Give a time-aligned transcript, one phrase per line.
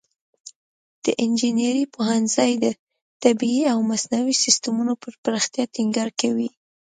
[1.05, 2.65] د انجینري پوهنځی د
[3.23, 6.49] طبیعي او مصنوعي سیستمونو پر پراختیا ټینګار کوي.